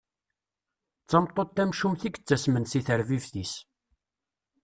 D 1.03 1.05
tameṭṭut 1.09 1.49
tamcumt 1.55 2.01
i 2.07 2.09
yettassmen 2.13 2.65
si 2.71 2.81
tarbibt-is. 2.87 3.53